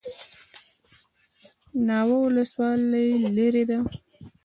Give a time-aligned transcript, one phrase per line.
[1.87, 3.79] ناوه ولسوالۍ لیرې ده؟